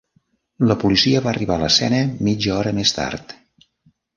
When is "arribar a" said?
1.33-1.63